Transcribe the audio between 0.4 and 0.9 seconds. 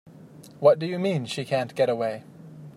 What do